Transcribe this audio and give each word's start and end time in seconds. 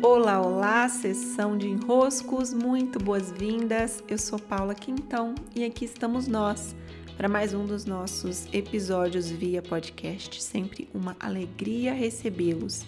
Olá, 0.00 0.40
olá, 0.40 0.88
sessão 0.88 1.58
de 1.58 1.66
enroscos, 1.66 2.54
muito 2.54 3.00
boas-vindas. 3.00 4.02
Eu 4.06 4.16
sou 4.16 4.38
Paula 4.38 4.72
Quintão 4.72 5.34
e 5.56 5.64
aqui 5.64 5.84
estamos 5.84 6.28
nós 6.28 6.76
para 7.16 7.28
mais 7.28 7.52
um 7.52 7.66
dos 7.66 7.84
nossos 7.84 8.46
episódios 8.52 9.28
via 9.28 9.60
podcast. 9.60 10.40
Sempre 10.40 10.88
uma 10.94 11.16
alegria 11.18 11.92
recebê-los. 11.92 12.86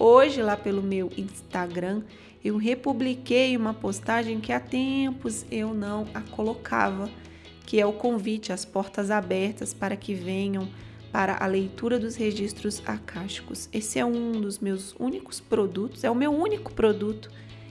Hoje, 0.00 0.42
lá 0.42 0.56
pelo 0.56 0.82
meu 0.82 1.12
Instagram, 1.16 2.02
eu 2.44 2.56
republiquei 2.56 3.56
uma 3.56 3.72
postagem 3.72 4.40
que 4.40 4.52
há 4.52 4.58
tempos 4.58 5.46
eu 5.52 5.72
não 5.72 6.08
a 6.12 6.20
colocava, 6.22 7.08
que 7.64 7.80
é 7.80 7.86
o 7.86 7.92
convite 7.92 8.52
às 8.52 8.64
portas 8.64 9.12
abertas 9.12 9.72
para 9.72 9.96
que 9.96 10.12
venham 10.12 10.68
para 11.12 11.42
a 11.42 11.46
leitura 11.46 11.98
dos 11.98 12.16
registros 12.16 12.82
acásticos. 12.86 13.68
Esse 13.72 13.98
é 13.98 14.04
um 14.04 14.32
dos 14.40 14.58
meus 14.58 14.94
únicos 14.98 15.40
produtos, 15.40 16.04
é 16.04 16.10
o 16.10 16.14
meu 16.14 16.32
único 16.32 16.72
produto 16.72 17.30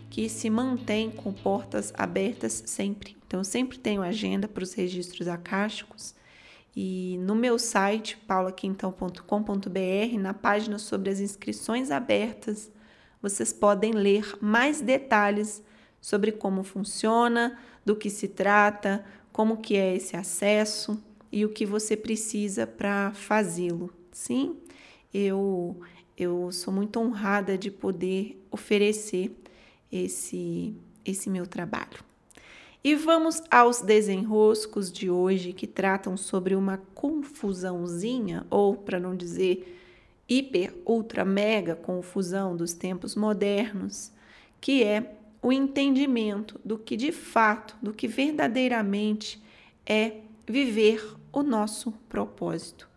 que 0.10 0.28
se 0.28 0.50
mantém 0.50 1.12
com 1.12 1.32
portas 1.32 1.94
abertas 1.96 2.64
sempre. 2.66 3.16
Então, 3.26 3.40
eu 3.40 3.44
sempre 3.44 3.78
tenho 3.78 4.02
agenda 4.02 4.48
para 4.48 4.64
os 4.64 4.74
registros 4.74 5.28
acásticos. 5.28 6.16
E 6.76 7.18
no 7.22 7.36
meu 7.36 7.60
site, 7.60 8.18
paulaquintão.com.br, 8.28 10.20
na 10.20 10.34
página 10.34 10.80
sobre 10.80 11.10
as 11.10 11.20
inscrições 11.20 11.92
abertas, 11.92 12.72
vocês 13.22 13.52
podem 13.52 13.92
ler 13.92 14.38
mais 14.40 14.80
detalhes 14.80 15.64
sobre 16.00 16.32
como 16.32 16.64
funciona, 16.64 17.58
do 17.86 17.96
que 17.96 18.10
se 18.10 18.28
trata, 18.28 19.04
como 19.32 19.58
que 19.58 19.76
é 19.76 19.96
esse 19.96 20.16
acesso 20.16 21.02
e 21.38 21.46
o 21.46 21.50
que 21.50 21.68
você 21.68 21.96
precisa 21.96 22.66
para 22.66 23.14
fazê-lo. 23.14 23.94
Sim, 24.12 24.58
eu 25.14 25.80
eu 26.18 26.52
sou 26.52 26.74
muito 26.74 27.00
honrada 27.00 27.56
de 27.56 27.70
poder 27.70 28.44
oferecer 28.50 29.38
esse 29.92 30.76
esse 31.06 31.30
meu 31.30 31.46
trabalho. 31.46 32.04
E 32.84 32.96
vamos 32.96 33.44
aos 33.52 33.82
desenroscos 33.82 34.92
de 34.92 35.12
hoje 35.12 35.54
que 35.54 35.68
tratam 35.68 36.18
sobre 36.18 36.56
uma 36.56 36.80
confusãozinha, 36.96 38.44
ou 38.50 38.76
para 38.76 39.00
não 39.00 39.16
dizer 39.16 39.78
hiper, 40.28 40.74
ultra, 40.88 41.24
mega 41.24 41.76
confusão 41.76 42.58
dos 42.58 42.74
tempos 42.74 43.14
modernos, 43.16 44.12
que 44.60 44.84
é 44.84 45.16
o 45.40 45.54
entendimento 45.54 46.60
do 46.66 46.80
que 46.80 46.98
de 46.98 47.12
fato, 47.12 47.78
do 47.80 47.94
que 47.94 48.08
verdadeiramente 48.08 49.40
é 49.86 50.22
viver 50.48 51.16
o 51.32 51.44
nosso 51.44 51.92
propósito. 52.10 52.88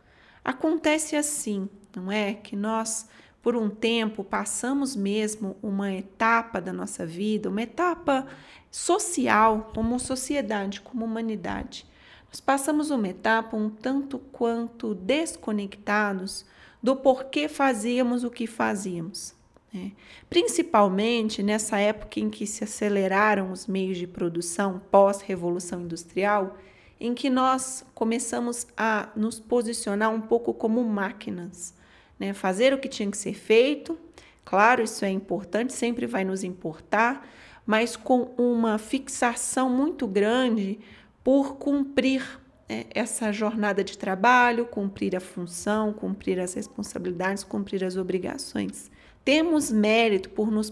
Acontece 0.44 1.16
assim, 1.16 1.68
não 1.94 2.10
é? 2.10 2.34
Que 2.34 2.56
nós, 2.56 3.08
por 3.42 3.56
um 3.56 3.68
tempo, 3.68 4.22
passamos 4.22 4.94
mesmo 4.94 5.56
uma 5.62 5.92
etapa 5.92 6.60
da 6.60 6.72
nossa 6.72 7.04
vida, 7.04 7.48
uma 7.48 7.62
etapa 7.62 8.26
social, 8.70 9.70
como 9.74 9.98
sociedade, 9.98 10.80
como 10.80 11.04
humanidade. 11.04 11.86
Nós 12.28 12.40
passamos 12.40 12.90
uma 12.90 13.08
etapa 13.08 13.56
um 13.56 13.68
tanto 13.68 14.18
quanto 14.18 14.94
desconectados 14.94 16.46
do 16.82 16.94
porquê 16.94 17.48
fazíamos 17.48 18.22
o 18.22 18.30
que 18.30 18.46
fazíamos. 18.46 19.34
Né? 19.72 19.92
Principalmente 20.28 21.42
nessa 21.42 21.78
época 21.78 22.20
em 22.20 22.30
que 22.30 22.46
se 22.46 22.62
aceleraram 22.62 23.50
os 23.50 23.66
meios 23.66 23.98
de 23.98 24.06
produção 24.06 24.80
pós-revolução 24.90 25.82
industrial 25.82 26.56
em 27.00 27.14
que 27.14 27.30
nós 27.30 27.84
começamos 27.94 28.66
a 28.76 29.08
nos 29.16 29.40
posicionar 29.40 30.10
um 30.10 30.20
pouco 30.20 30.52
como 30.52 30.84
máquinas, 30.84 31.74
né? 32.18 32.34
Fazer 32.34 32.74
o 32.74 32.78
que 32.78 32.88
tinha 32.88 33.10
que 33.10 33.16
ser 33.16 33.32
feito, 33.32 33.98
claro, 34.44 34.82
isso 34.82 35.04
é 35.04 35.10
importante, 35.10 35.72
sempre 35.72 36.06
vai 36.06 36.24
nos 36.24 36.44
importar, 36.44 37.26
mas 37.64 37.96
com 37.96 38.34
uma 38.36 38.76
fixação 38.76 39.70
muito 39.70 40.06
grande 40.06 40.78
por 41.24 41.56
cumprir 41.56 42.22
né, 42.68 42.84
essa 42.90 43.32
jornada 43.32 43.82
de 43.82 43.96
trabalho, 43.96 44.66
cumprir 44.66 45.16
a 45.16 45.20
função, 45.20 45.92
cumprir 45.92 46.38
as 46.38 46.54
responsabilidades, 46.54 47.42
cumprir 47.42 47.82
as 47.82 47.96
obrigações. 47.96 48.90
Temos 49.24 49.70
mérito 49.70 50.30
por 50.30 50.50
nos 50.50 50.70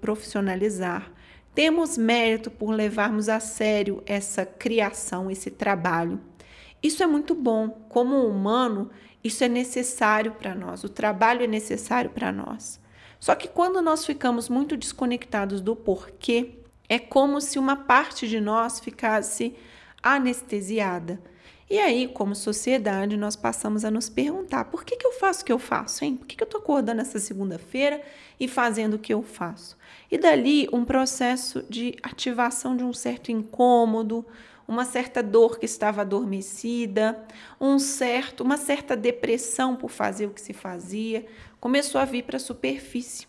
profissionalizar, 0.00 1.10
temos 1.54 1.98
mérito 1.98 2.50
por 2.50 2.70
levarmos 2.70 3.28
a 3.28 3.38
sério 3.38 4.02
essa 4.06 4.44
criação, 4.46 5.30
esse 5.30 5.50
trabalho. 5.50 6.20
Isso 6.82 7.02
é 7.02 7.06
muito 7.06 7.34
bom. 7.34 7.68
Como 7.88 8.26
humano, 8.26 8.90
isso 9.22 9.44
é 9.44 9.48
necessário 9.48 10.32
para 10.32 10.54
nós. 10.54 10.82
O 10.82 10.88
trabalho 10.88 11.44
é 11.44 11.46
necessário 11.46 12.10
para 12.10 12.32
nós. 12.32 12.80
Só 13.20 13.34
que 13.34 13.46
quando 13.46 13.80
nós 13.80 14.04
ficamos 14.04 14.48
muito 14.48 14.76
desconectados 14.76 15.60
do 15.60 15.76
porquê, 15.76 16.58
é 16.88 16.98
como 16.98 17.40
se 17.40 17.58
uma 17.58 17.76
parte 17.76 18.26
de 18.26 18.40
nós 18.40 18.80
ficasse 18.80 19.54
anestesiada. 20.02 21.22
E 21.72 21.78
aí, 21.78 22.06
como 22.06 22.34
sociedade, 22.34 23.16
nós 23.16 23.34
passamos 23.34 23.82
a 23.82 23.90
nos 23.90 24.10
perguntar: 24.10 24.66
por 24.66 24.84
que, 24.84 24.94
que 24.94 25.06
eu 25.06 25.12
faço 25.12 25.40
o 25.40 25.44
que 25.46 25.52
eu 25.52 25.58
faço, 25.58 26.04
hein? 26.04 26.16
Por 26.16 26.26
que, 26.26 26.36
que 26.36 26.42
eu 26.42 26.44
estou 26.44 26.60
acordando 26.60 27.00
essa 27.00 27.18
segunda-feira 27.18 28.02
e 28.38 28.46
fazendo 28.46 28.94
o 28.94 28.98
que 28.98 29.14
eu 29.14 29.22
faço? 29.22 29.78
E 30.10 30.18
dali, 30.18 30.68
um 30.70 30.84
processo 30.84 31.64
de 31.70 31.96
ativação 32.02 32.76
de 32.76 32.84
um 32.84 32.92
certo 32.92 33.32
incômodo, 33.32 34.22
uma 34.68 34.84
certa 34.84 35.22
dor 35.22 35.58
que 35.58 35.64
estava 35.64 36.02
adormecida, 36.02 37.24
um 37.58 37.78
certo, 37.78 38.42
uma 38.42 38.58
certa 38.58 38.94
depressão 38.94 39.74
por 39.74 39.88
fazer 39.88 40.26
o 40.26 40.30
que 40.30 40.42
se 40.42 40.52
fazia, 40.52 41.24
começou 41.58 41.98
a 41.98 42.04
vir 42.04 42.24
para 42.24 42.36
a 42.36 42.40
superfície. 42.40 43.26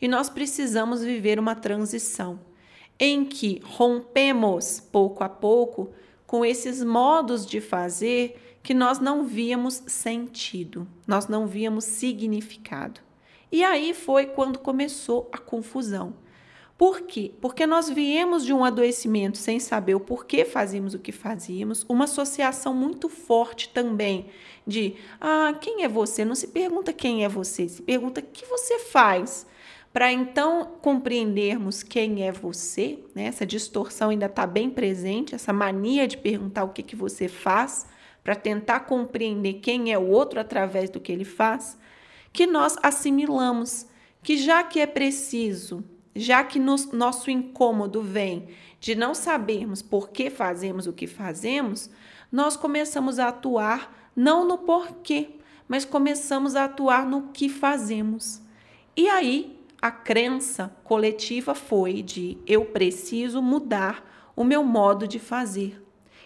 E 0.00 0.06
nós 0.06 0.30
precisamos 0.30 1.02
viver 1.02 1.40
uma 1.40 1.56
transição 1.56 2.38
em 3.00 3.24
que 3.24 3.60
rompemos 3.64 4.78
pouco 4.78 5.24
a 5.24 5.28
pouco 5.28 5.90
com 6.30 6.44
esses 6.44 6.84
modos 6.84 7.44
de 7.44 7.60
fazer 7.60 8.40
que 8.62 8.72
nós 8.72 9.00
não 9.00 9.24
víamos 9.24 9.82
sentido, 9.88 10.86
nós 11.04 11.26
não 11.26 11.44
víamos 11.44 11.84
significado. 11.84 13.00
E 13.50 13.64
aí 13.64 13.92
foi 13.92 14.26
quando 14.26 14.60
começou 14.60 15.28
a 15.32 15.38
confusão. 15.38 16.14
Por 16.78 17.00
quê? 17.00 17.32
Porque 17.40 17.66
nós 17.66 17.90
viemos 17.90 18.44
de 18.44 18.52
um 18.52 18.64
adoecimento 18.64 19.38
sem 19.38 19.58
saber 19.58 19.96
o 19.96 20.00
porquê 20.00 20.44
fazíamos 20.44 20.94
o 20.94 21.00
que 21.00 21.10
fazíamos, 21.10 21.84
uma 21.88 22.04
associação 22.04 22.72
muito 22.72 23.08
forte 23.08 23.70
também 23.70 24.26
de 24.64 24.94
ah, 25.20 25.52
quem 25.60 25.82
é 25.82 25.88
você? 25.88 26.24
Não 26.24 26.36
se 26.36 26.46
pergunta 26.46 26.92
quem 26.92 27.24
é 27.24 27.28
você, 27.28 27.68
se 27.68 27.82
pergunta 27.82 28.20
o 28.20 28.24
que 28.24 28.46
você 28.46 28.78
faz 28.78 29.48
para 29.92 30.12
então 30.12 30.76
compreendermos 30.80 31.82
quem 31.82 32.22
é 32.22 32.30
você, 32.30 33.00
né? 33.14 33.24
essa 33.24 33.44
distorção 33.44 34.10
ainda 34.10 34.26
está 34.26 34.46
bem 34.46 34.70
presente, 34.70 35.34
essa 35.34 35.52
mania 35.52 36.06
de 36.06 36.16
perguntar 36.16 36.64
o 36.64 36.68
que, 36.68 36.82
que 36.82 36.94
você 36.94 37.26
faz, 37.26 37.86
para 38.22 38.36
tentar 38.36 38.80
compreender 38.80 39.54
quem 39.54 39.92
é 39.92 39.98
o 39.98 40.06
outro 40.06 40.38
através 40.38 40.90
do 40.90 41.00
que 41.00 41.10
ele 41.10 41.24
faz, 41.24 41.76
que 42.32 42.46
nós 42.46 42.76
assimilamos 42.82 43.86
que 44.22 44.36
já 44.36 44.62
que 44.62 44.78
é 44.78 44.86
preciso, 44.86 45.82
já 46.14 46.44
que 46.44 46.58
nos, 46.58 46.92
nosso 46.92 47.30
incômodo 47.30 48.02
vem 48.02 48.48
de 48.78 48.94
não 48.94 49.14
sabermos 49.14 49.82
por 49.82 50.10
que 50.10 50.30
fazemos 50.30 50.86
o 50.86 50.92
que 50.92 51.06
fazemos, 51.06 51.90
nós 52.30 52.56
começamos 52.56 53.18
a 53.18 53.28
atuar 53.28 54.12
não 54.14 54.46
no 54.46 54.58
porquê, 54.58 55.36
mas 55.66 55.84
começamos 55.84 56.54
a 56.54 56.64
atuar 56.64 57.06
no 57.06 57.28
que 57.28 57.48
fazemos. 57.48 58.40
E 58.96 59.08
aí 59.08 59.59
a 59.80 59.90
crença 59.90 60.70
coletiva 60.84 61.54
foi 61.54 62.02
de 62.02 62.36
eu 62.46 62.66
preciso 62.66 63.40
mudar 63.40 64.32
o 64.36 64.44
meu 64.44 64.62
modo 64.62 65.08
de 65.08 65.18
fazer 65.18 65.82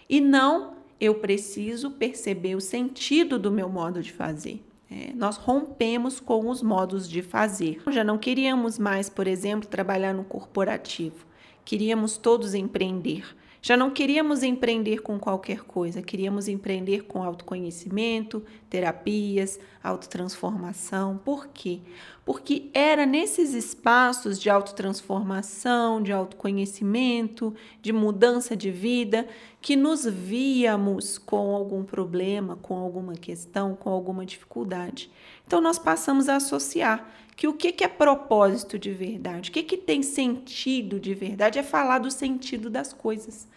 e 0.09 0.19
não 0.19 0.75
eu 0.99 1.15
preciso 1.15 1.91
perceber 1.91 2.55
o 2.55 2.61
sentido 2.61 3.37
do 3.37 3.51
meu 3.51 3.69
modo 3.69 4.01
de 4.01 4.11
fazer. 4.11 4.63
É, 4.89 5.13
nós 5.13 5.35
rompemos 5.35 6.19
com 6.19 6.49
os 6.49 6.61
modos 6.61 7.09
de 7.09 7.21
fazer. 7.21 7.81
Já 7.91 8.03
não 8.03 8.17
queríamos 8.17 8.77
mais, 8.77 9.09
por 9.09 9.27
exemplo, 9.27 9.67
trabalhar 9.67 10.13
no 10.13 10.23
corporativo. 10.23 11.25
Queríamos 11.63 12.17
todos 12.17 12.53
empreender. 12.53 13.25
Já 13.61 13.75
não 13.75 13.89
queríamos 13.89 14.43
empreender 14.43 14.99
com 14.99 15.17
qualquer 15.17 15.61
coisa, 15.61 15.99
queríamos 15.99 16.47
empreender 16.47 17.05
com 17.05 17.23
autoconhecimento, 17.23 18.43
terapias, 18.69 19.59
autotransformação. 19.83 21.17
Por 21.17 21.47
quê? 21.47 21.79
Porque 22.25 22.71
era 22.73 23.05
nesses 23.05 23.53
espaços 23.53 24.41
de 24.41 24.49
autotransformação, 24.49 26.01
de 26.01 26.11
autoconhecimento, 26.11 27.53
de 27.83 27.93
mudança 27.93 28.57
de 28.57 28.71
vida, 28.71 29.27
que 29.61 29.75
nos 29.75 30.05
víamos 30.05 31.19
com 31.19 31.55
algum 31.55 31.83
problema, 31.83 32.55
com 32.55 32.79
alguma 32.79 33.13
questão, 33.13 33.75
com 33.75 33.91
alguma 33.91 34.25
dificuldade. 34.25 35.11
Então, 35.45 35.61
nós 35.61 35.77
passamos 35.77 36.27
a 36.27 36.37
associar 36.37 37.07
que 37.35 37.47
o 37.47 37.53
que, 37.53 37.83
é 37.83 37.87
propósito 37.87 38.79
de 38.79 38.91
verdade, 38.91 39.51
o 39.51 39.53
que 39.53 39.77
tem 39.77 40.01
sentido 40.01 40.99
de 40.99 41.13
verdade, 41.13 41.59
é 41.59 41.63
falar 41.63 41.99
do 41.99 42.09
sentido 42.09 42.71
das 42.71 42.91
coisas, 42.91 43.47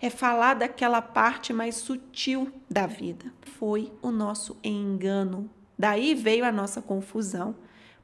é 0.00 0.10
falar 0.10 0.54
daquela 0.54 1.00
parte 1.00 1.52
mais 1.52 1.76
sutil 1.76 2.50
da 2.68 2.86
vida. 2.86 3.32
Foi 3.58 3.92
o 4.02 4.10
nosso 4.10 4.56
engano. 4.64 5.48
Daí 5.78 6.14
veio 6.14 6.44
a 6.44 6.50
nossa 6.50 6.82
confusão, 6.82 7.54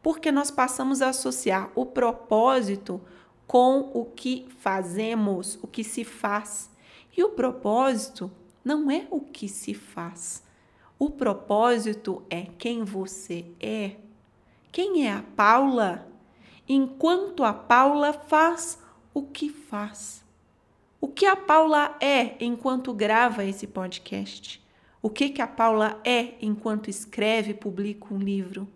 Porque 0.03 0.33
nós 0.33 0.51
passamos 0.51 1.01
a 1.01 1.11
associar 1.11 1.71
o 1.75 1.87
propósito 1.87 3.01
com 3.47 3.91
o 3.95 4.05
que 4.05 4.47
fazemos, 4.59 5.59
o 5.63 5.67
que 5.67 5.85
se 5.85 6.05
faz. 6.05 6.71
E 7.17 7.23
o 7.23 7.31
propósito 7.31 8.31
não 8.65 8.91
é 8.91 9.07
o 9.11 9.21
que 9.21 9.49
se 9.49 9.75
faz. 9.75 10.43
O 10.99 11.11
propósito 11.11 12.23
é 12.31 12.47
quem 12.59 12.85
você 12.85 13.45
é. 13.61 13.97
Quem 14.71 15.07
é 15.07 15.13
a 15.13 15.23
Paula? 15.37 16.09
Enquanto 16.69 17.45
a 17.45 17.53
Paula 17.53 18.13
faz 18.13 18.79
o 19.13 19.23
que 19.23 19.49
faz. 19.49 20.25
O 21.01 21.09
que 21.09 21.27
a 21.27 21.37
Paula 21.37 21.97
é 22.01 22.37
enquanto 22.43 22.95
grava 22.95 23.45
esse 23.45 23.67
podcast? 23.67 24.63
O 25.03 25.11
que, 25.11 25.31
que 25.31 25.43
a 25.43 25.47
Paula 25.49 26.01
é 26.05 26.35
enquanto 26.41 26.89
escreve 26.89 27.51
e 27.51 27.55
publica 27.55 28.15
um 28.15 28.19
livro? 28.19 28.69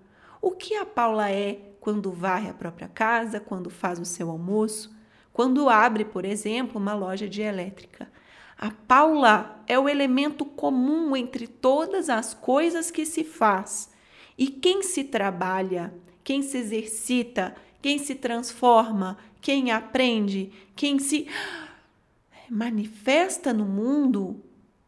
O 0.47 0.53
que 0.53 0.77
a 0.77 0.87
Paula 0.87 1.29
é 1.29 1.59
quando 1.81 2.13
varre 2.13 2.49
a 2.49 2.55
própria 2.55 2.87
casa, 2.87 3.41
quando 3.41 3.69
faz 3.69 3.99
o 3.99 4.05
seu 4.05 4.31
almoço, 4.31 4.95
quando 5.33 5.69
abre, 5.69 6.05
por 6.05 6.25
exemplo, 6.25 6.81
uma 6.81 6.95
loja 6.95 7.29
de 7.29 7.43
elétrica? 7.43 8.09
A 8.57 8.71
Paula 8.71 9.61
é 9.67 9.77
o 9.77 9.89
elemento 9.89 10.45
comum 10.45 11.17
entre 11.17 11.49
todas 11.49 12.09
as 12.09 12.33
coisas 12.33 12.93
que 12.93 13.05
se 13.05 13.25
faz. 13.25 13.91
E 14.39 14.47
quem 14.47 14.85
se 14.85 15.03
trabalha, 15.03 15.93
quem 16.23 16.43
se 16.43 16.59
exercita, 16.59 17.57
quem 17.83 17.99
se 17.99 18.15
transforma, 18.15 19.19
quem 19.41 19.73
aprende, 19.73 20.53
quem 20.77 21.01
se 21.01 21.27
manifesta 22.49 23.53
no 23.53 23.65
mundo 23.65 24.41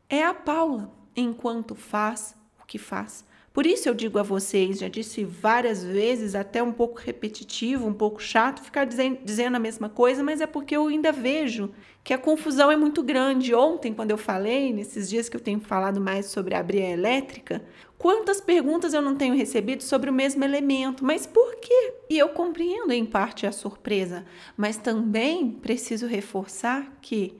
é 0.08 0.22
a 0.22 0.32
Paula, 0.32 0.93
enquanto 1.16 1.75
faz 1.75 2.37
o 2.62 2.64
que 2.64 2.78
faz. 2.78 3.26
Por 3.58 3.66
isso 3.66 3.88
eu 3.88 3.94
digo 3.94 4.20
a 4.20 4.22
vocês, 4.22 4.78
já 4.78 4.88
disse 4.88 5.25
várias 5.25 5.82
vezes, 5.82 6.37
até 6.37 6.62
um 6.62 6.70
pouco 6.70 7.00
repetitivo, 7.00 7.88
um 7.88 7.93
pouco 7.93 8.22
chato 8.22 8.62
ficar 8.62 8.84
dizendo, 8.84 9.19
dizendo 9.25 9.56
a 9.56 9.58
mesma 9.58 9.88
coisa, 9.88 10.22
mas 10.22 10.40
é 10.40 10.46
porque 10.46 10.76
eu 10.76 10.87
ainda 10.87 11.10
vejo 11.10 11.72
que 12.05 12.14
a 12.14 12.19
confusão 12.19 12.70
é 12.70 12.76
muito 12.76 13.02
grande. 13.02 13.52
Ontem, 13.52 13.93
quando 13.93 14.12
eu 14.12 14.16
falei, 14.16 14.72
nesses 14.72 15.10
dias 15.10 15.28
que 15.28 15.37
eu 15.37 15.40
tenho 15.40 15.58
falado 15.58 16.00
mais 16.00 16.26
sobre 16.26 16.55
a 16.55 16.60
abrir 16.60 16.82
elétrica, 16.82 17.60
quantas 17.99 18.40
perguntas 18.40 18.94
eu 18.94 19.02
não 19.02 19.16
tenho 19.16 19.34
recebido 19.34 19.82
sobre 19.82 20.08
o 20.08 20.12
mesmo 20.12 20.44
elemento, 20.44 21.05
mas 21.05 21.26
por 21.26 21.56
quê? 21.56 21.94
E 22.08 22.16
eu 22.16 22.28
compreendo 22.28 22.93
em 22.93 23.05
parte 23.05 23.44
a 23.44 23.50
surpresa, 23.50 24.25
mas 24.56 24.76
também 24.76 25.50
preciso 25.50 26.06
reforçar 26.06 26.96
que 27.02 27.34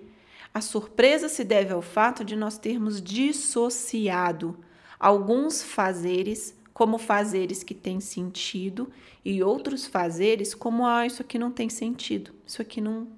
a 0.53 0.61
surpresa 0.61 1.29
se 1.29 1.44
deve 1.44 1.73
ao 1.73 1.81
fato 1.81 2.25
de 2.25 2.35
nós 2.35 2.59
termos 2.59 3.00
dissociado 3.00 4.59
alguns 4.99 5.62
fazeres 5.62 6.56
como 6.73 6.97
fazeres 6.97 7.65
que 7.65 7.75
têm 7.75 8.00
sentido 8.00 8.89
e 9.25 9.43
outros 9.43 9.87
fazeres 9.87 10.55
como 10.55 10.87
ah, 10.87 11.05
isso 11.05 11.23
aqui 11.23 11.39
não 11.39 11.50
tem 11.50 11.69
sentido. 11.69 12.33
Isso 12.47 12.62
aqui 12.62 12.81
não 12.81 13.09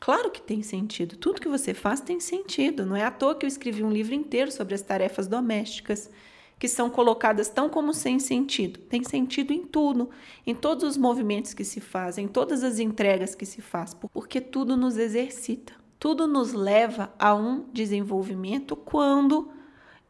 Claro 0.00 0.30
que 0.30 0.40
tem 0.40 0.62
sentido. 0.62 1.16
Tudo 1.16 1.40
que 1.40 1.48
você 1.48 1.74
faz 1.74 2.00
tem 2.00 2.18
sentido. 2.18 2.86
Não 2.86 2.96
é 2.96 3.04
à 3.04 3.10
toa 3.10 3.34
que 3.34 3.44
eu 3.44 3.48
escrevi 3.48 3.84
um 3.84 3.92
livro 3.92 4.14
inteiro 4.14 4.50
sobre 4.50 4.74
as 4.74 4.80
tarefas 4.80 5.28
domésticas, 5.28 6.10
que 6.58 6.66
são 6.66 6.88
colocadas 6.88 7.50
tão 7.50 7.68
como 7.68 7.92
sem 7.92 8.18
sentido. 8.18 8.80
Tem 8.80 9.04
sentido 9.04 9.52
em 9.52 9.66
tudo, 9.66 10.08
em 10.46 10.54
todos 10.54 10.84
os 10.84 10.96
movimentos 10.96 11.52
que 11.52 11.64
se 11.64 11.80
fazem, 11.80 12.24
em 12.24 12.28
todas 12.28 12.64
as 12.64 12.78
entregas 12.78 13.34
que 13.34 13.44
se 13.44 13.60
faz, 13.60 13.92
porque 13.92 14.40
tudo 14.40 14.74
nos 14.74 14.96
exercita. 14.96 15.74
Tudo 15.98 16.26
nos 16.26 16.54
leva 16.54 17.12
a 17.18 17.34
um 17.34 17.66
desenvolvimento 17.70 18.74
quando 18.74 19.50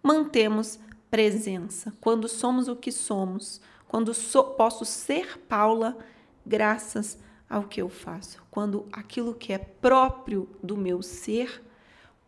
mantemos 0.00 0.78
presença, 1.10 1.92
quando 2.00 2.28
somos 2.28 2.68
o 2.68 2.76
que 2.76 2.92
somos, 2.92 3.60
quando 3.88 4.12
posso 4.56 4.84
ser 4.84 5.38
Paula 5.38 5.98
graças 6.46 7.18
ao 7.48 7.64
que 7.64 7.82
eu 7.82 7.88
faço, 7.88 8.40
quando 8.50 8.86
aquilo 8.92 9.34
que 9.34 9.52
é 9.52 9.58
próprio 9.58 10.48
do 10.62 10.76
meu 10.76 11.02
ser 11.02 11.62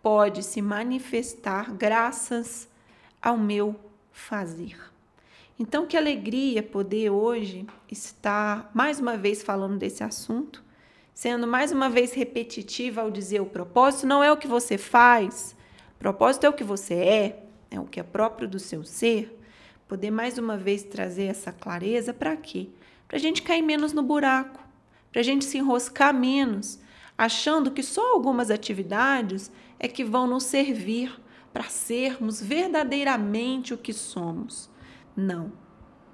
pode 0.03 0.43
se 0.43 0.61
manifestar 0.61 1.73
graças 1.73 2.69
ao 3.21 3.39
meu 3.39 3.77
fazer. 4.11 4.77
Então, 5.57 5.87
que 5.87 5.97
alegria 5.97 6.61
poder 6.61 7.11
hoje 7.11 7.65
estar 7.89 8.69
mais 8.75 8.99
uma 8.99 9.17
vez 9.17 9.45
falando 9.45 9.79
desse 9.79 10.03
assunto, 10.03 10.65
sendo 11.15 11.47
mais 11.47 11.71
uma 11.71 11.89
vez 11.89 12.13
repetitiva 12.13 13.03
ao 13.03 13.11
dizer 13.13 13.41
o 13.41 13.47
propósito 13.47 14.07
não 14.07 14.25
é 14.25 14.33
o 14.33 14.37
que 14.37 14.49
você 14.49 14.77
faz, 14.77 15.55
propósito 16.01 16.45
é 16.45 16.49
o 16.49 16.53
que 16.53 16.65
você 16.65 16.95
é, 16.95 17.42
é 17.73 17.81
o 17.81 17.87
que 17.87 17.99
é 17.99 18.03
próprio 18.03 18.47
do 18.47 18.59
seu 18.59 18.85
ser, 18.85 19.39
poder 19.89 20.11
mais 20.11 20.37
uma 20.37 20.57
vez 20.57 20.83
trazer 20.83 21.25
essa 21.25 21.51
clareza 21.51 22.13
para 22.13 22.37
quê? 22.37 22.69
Para 23.09 23.17
a 23.17 23.21
gente 23.21 23.43
cair 23.43 23.63
menos 23.63 23.93
no 23.93 24.03
buraco, 24.03 24.61
para 25.11 25.21
a 25.21 25.25
gente 25.25 25.45
se 25.45 25.59
enroscar 25.59 26.13
menos, 26.13 26.79
achando 27.17 27.71
que 27.71 27.83
só 27.83 28.13
algumas 28.13 28.51
atividades 28.51 29.51
é 29.79 29.89
que 29.89 30.05
vão 30.05 30.27
nos 30.27 30.45
servir 30.45 31.19
para 31.53 31.65
sermos 31.65 32.43
verdadeiramente 32.43 33.75
o 33.75 33.79
que 33.79 33.93
somos. 33.93 34.71
Não, 35.17 35.53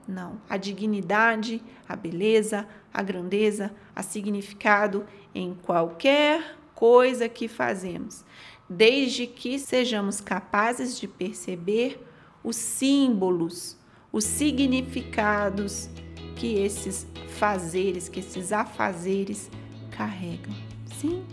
não. 0.06 0.40
A 0.49 0.56
dignidade, 0.56 1.62
a 1.88 1.94
beleza, 1.94 2.66
a 2.93 3.02
grandeza, 3.02 3.75
a 3.94 4.02
significado 4.02 5.06
em 5.34 5.54
qualquer 5.54 6.56
coisa 6.75 7.28
que 7.28 7.49
fazemos 7.49 8.25
desde 8.69 9.26
que 9.26 9.59
sejamos 9.59 10.20
capazes 10.20 10.99
de 10.99 11.09
perceber 11.09 12.00
os 12.43 12.56
símbolos, 12.56 13.76
os 14.12 14.25
significados 14.25 15.88
que 16.37 16.55
esses 16.55 17.06
fazeres, 17.38 18.09
que 18.09 18.20
esses 18.20 18.53
afazeres 18.53 19.50
carregam. 19.91 20.55
Sim? 21.00 21.25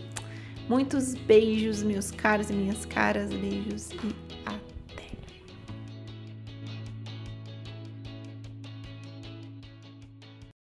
Muitos 0.68 1.14
beijos, 1.14 1.84
meus 1.84 2.10
caros 2.10 2.50
e 2.50 2.54
minhas 2.54 2.86
caras, 2.86 3.30
beijos 3.30 3.92
e. 3.92 4.25